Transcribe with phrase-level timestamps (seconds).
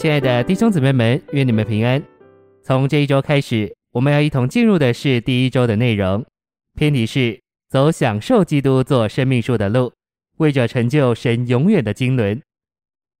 [0.00, 2.02] 亲爱的弟兄姊妹们，愿你们平安。
[2.62, 6.24] 从这一周开始，我们要一同进入的是第一周的内容。
[6.74, 7.38] 篇题是
[7.68, 9.92] 走享受基督做生命树的路，
[10.38, 12.40] 为着成就神永远的经纶。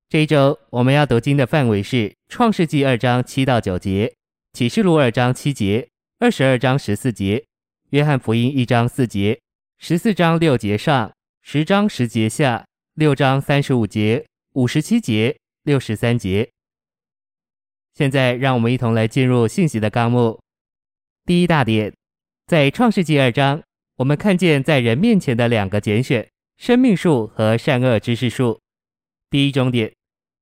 [0.08, 4.14] 这一周我们要读经的范围是创世纪二章七到九节，
[4.54, 5.86] 启示录二章七节，
[6.18, 7.44] 二十二章十四节，
[7.90, 9.38] 约翰福音一章四节，
[9.76, 11.12] 十四章六节上，
[11.42, 14.24] 十章十节下，六章三十五节，
[14.54, 16.48] 五十七节，六十三节。
[17.94, 20.40] 现在，让我们一同来进入信息的纲目。
[21.26, 21.92] 第一大点，
[22.46, 23.62] 在创世纪二章，
[23.96, 26.26] 我们看见在人面前的两个拣选：
[26.56, 28.58] 生命树和善恶知识树。
[29.28, 29.92] 第一终点，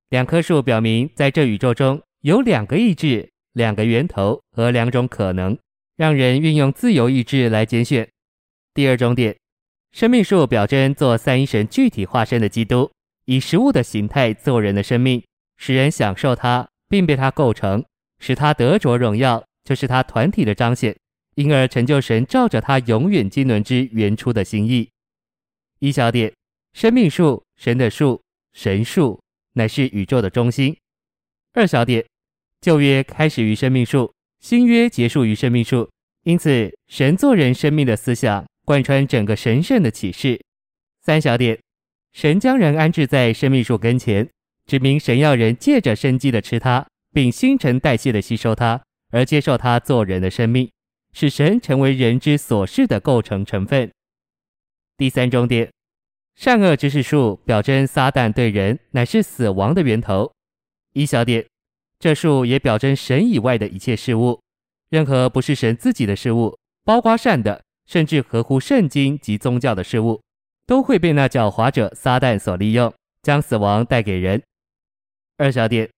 [0.09, 5.57] 两棵树表明在这宇宙中有两个意志、两个源头和两种可能，
[5.97, 8.07] 让人运用自由意志来拣选。
[8.73, 9.35] 第二中点，
[9.91, 12.89] 生命树表征做三一神具体化身的基督，
[13.25, 15.21] 以食物的形态做人的生命，
[15.57, 16.67] 使人享受它。
[16.89, 17.85] 并被他构成，
[18.19, 20.97] 使他得着荣耀，就是他团体的彰显，
[21.35, 24.89] 因而成就神照着他永远经纶之原初的心意。
[25.79, 26.33] 一小点，
[26.73, 28.21] 生命树，神的树，
[28.53, 29.21] 神树，
[29.53, 30.75] 乃是宇宙的中心。
[31.53, 32.05] 二小点，
[32.59, 35.89] 旧约开始于生命树，新约结束于生命树，
[36.23, 40.41] 因此神做人生命的思想贯穿整个神圣的启示。
[41.01, 41.57] 三小点，
[42.11, 44.29] 神将人安置在生命树跟前。
[44.69, 50.69] 指明神要人借着生机的吃它，并新陈代谢的吸收它，而接受它做人的生命，
[51.11, 53.89] 使神成为人之所是的构成成分。
[54.95, 55.71] 第三中点，
[56.35, 60.31] 善恶知识树表征撒旦对人乃是死亡的源头。
[60.93, 61.43] 一小点，
[61.97, 64.39] 这树也表征神以外的一切事物，
[64.91, 70.21] 任何不是神自己的事物，包括善的，甚至合乎圣经及宗教的事物，
[70.67, 74.39] 都会被那狡猾者撒旦所利用，将死亡带给人。
[75.39, 75.89] 二小点，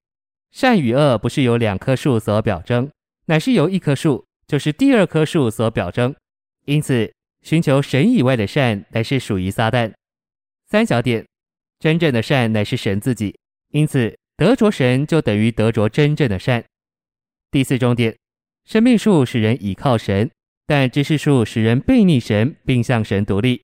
[0.52, 2.88] 善与恶不是由两棵树所表征，
[3.26, 6.16] 乃是由一棵树，就是第二棵树所表征。
[6.66, 7.12] 因此，
[7.42, 9.92] 寻求神以外的善，乃是属于撒旦。
[10.68, 11.26] 三小点，
[11.80, 13.36] 真正的善乃是神自己，
[13.70, 16.64] 因此得着神就等于得着真正的善。
[17.50, 18.16] 第四重点，
[18.66, 20.30] 生命树使人倚靠神，
[20.68, 23.64] 但知识树使人背逆神，并向神独立。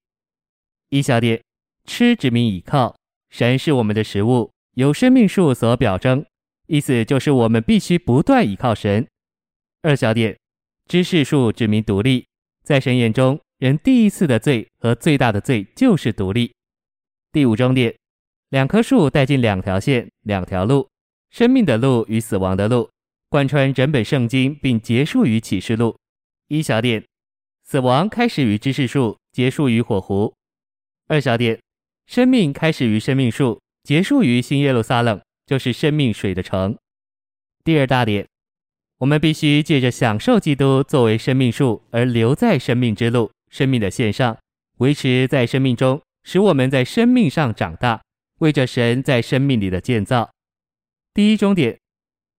[0.89, 1.39] 一小点，
[1.85, 2.97] 吃指明倚靠，
[3.29, 4.49] 神是我们的食物。
[4.77, 6.23] 由生命树所表征，
[6.67, 9.07] 意思就是我们必须不断依靠神。
[9.81, 10.37] 二小点，
[10.85, 12.27] 知识树指明独立，
[12.63, 16.53] 在神眼中，人第一次的罪和最大的罪就是独立。
[17.31, 17.97] 第五终点，
[18.49, 20.87] 两棵树带进两条线，两条路，
[21.31, 22.87] 生命的路与死亡的路，
[23.29, 25.97] 贯穿整本圣经，并结束于启示录。
[26.49, 27.03] 一小点，
[27.63, 30.31] 死亡开始于知识树，结束于火湖。
[31.07, 31.59] 二小点，
[32.05, 33.59] 生命开始于生命树。
[33.87, 36.77] 结束于新耶路撒冷，就是生命水的城。
[37.63, 38.27] 第二大点，
[38.97, 44.37] 我们必须借着享受基督作为生命树，而留在生命之路、生命的线上，
[44.79, 48.01] 维持在生命中，使我们在生命上长大，
[48.39, 50.29] 为着神在生命里的建造。
[51.13, 51.79] 第一终点，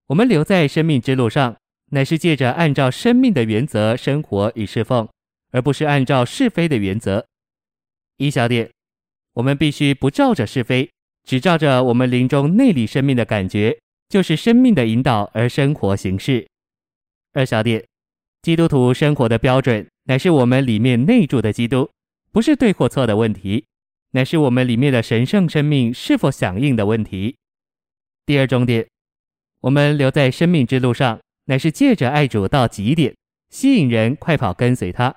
[0.09, 1.57] 我们留在生命之路上，
[1.93, 5.09] 乃是借着按照生命的原则生活与侍奉，
[5.53, 7.27] 而不是按照是非的原则。
[8.19, 8.71] 一小点，
[9.33, 10.91] 我们必须不照着是非。
[11.29, 13.79] 只照着我们灵中内里生命的感觉，
[14.09, 16.49] 就是生命的引导而生活行事。
[17.35, 17.85] 二小点，
[18.41, 21.91] 基督徒生活的标准，乃是我们里面内住的基督，
[22.33, 23.67] 不是对或错的问题，
[24.13, 27.37] 乃是我们里面的神圣生命是否响应的问题。
[28.25, 28.89] 第二重点，
[29.61, 33.15] 我们留在生命之路上，乃是借着爱主到极点，
[33.51, 35.15] 吸引人快跑跟随他。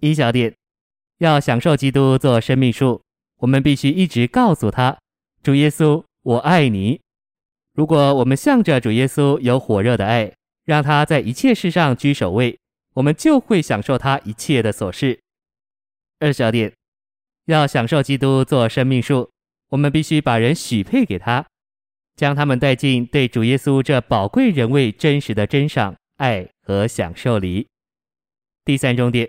[0.00, 0.54] 一小点，
[1.20, 3.00] 要享受基督做生命树，
[3.38, 4.98] 我们必须一直告诉他。
[5.42, 7.00] 主耶稣，我爱你。
[7.74, 10.32] 如果我们向着主耶稣有火热的爱，
[10.64, 12.56] 让他在一切事上居首位，
[12.94, 15.18] 我们就会享受他一切的所是。
[16.20, 16.72] 二小点，
[17.46, 19.28] 要享受基督做生命树，
[19.70, 21.44] 我们必须把人许配给他，
[22.14, 27.66] 将他们带进对主耶稣这宝贵人位真实的珍赏、爱和享受里。
[28.64, 29.28] 第三重点，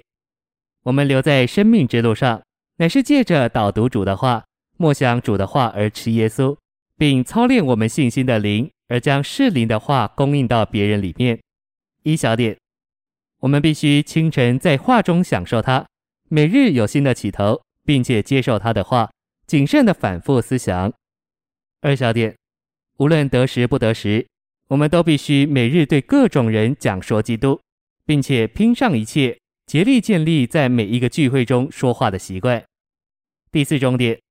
[0.84, 2.44] 我们留在生命之路上，
[2.78, 4.46] 乃是借着导读主的话。
[4.78, 6.58] 默想主的话而吃耶稣，
[6.98, 11.40] 并操练我们信心的灵，而将适灵的话供应到别人里面。
[12.04, 12.58] 一小点，
[13.40, 15.86] 我们必须清晨在话中享受它，
[16.30, 19.10] 每日有新的起头，并且接受他的话，
[19.46, 20.92] 谨慎的反复思想。
[21.82, 22.36] 二小点，
[22.98, 24.26] 无论得时不得时，
[24.70, 27.60] 我们都必须每日对各种人讲说基督，
[28.06, 29.38] 并且拼上一切，
[29.68, 32.64] 竭力建立在每一个聚会中说话的习惯。
[33.52, 34.23] 第四重点。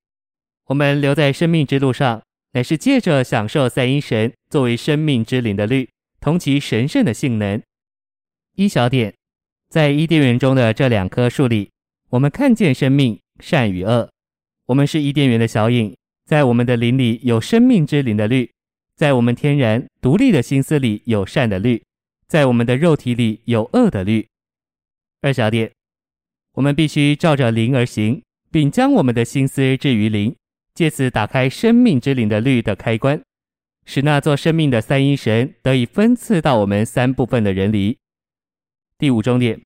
[0.66, 2.22] 我们留在生命之路上，
[2.52, 5.88] 乃是借着享受三一神作为生命之灵的律，
[6.20, 7.60] 同其神圣的性能。
[8.56, 9.14] 一小点，
[9.68, 11.70] 在伊甸园中的这两棵树里，
[12.10, 14.10] 我们看见生命善与恶。
[14.66, 18.50] 我们是伊甸园的小影，在我们的灵里有生命之灵的律，
[18.96, 21.82] 在我们天然独立的心思里有善的律，
[22.28, 24.28] 在我们的肉体里有恶的律。
[25.22, 25.72] 二小点，
[26.52, 30.34] 我们必须照着灵而行，并将我们的心思置于灵，
[30.74, 33.20] 借此打开生命之灵的律的开关，
[33.84, 37.98] 使那做生命的三一神得以分赐到我们三部分的人里。
[38.98, 39.60] 第五重点，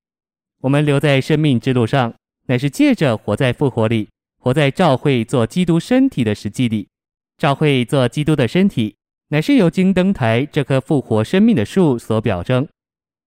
[0.63, 2.15] 我们留在生命之路上，
[2.47, 4.09] 乃是借着活在复活里，
[4.39, 6.89] 活在召会做基督身体的实际里。
[7.37, 8.97] 召会做基督的身体，
[9.29, 12.67] 乃是由金灯台这棵复活生命的树所表征。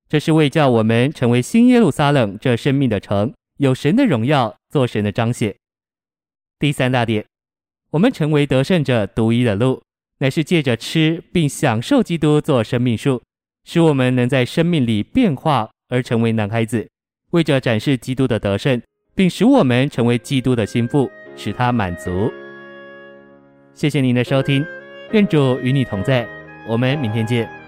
[0.08, 5.56] 这是为叫我们成为新耶路撒冷这生命的城，有神的荣耀，做神的彰显。
[6.58, 7.24] 第三大点，
[7.92, 9.82] 我们成为得胜者独一的路，
[10.20, 13.22] 乃是借着吃并享受基督做生命树，
[13.66, 16.88] 使我们能在生命里变化而成为男孩子，
[17.32, 18.80] 为着展示基督的得胜，
[19.16, 22.32] 并使我们成为基督的心腹，使他满足。
[23.74, 24.64] 谢谢您的收听，
[25.12, 26.28] 愿主与你同在，
[26.68, 27.59] 我们明天见。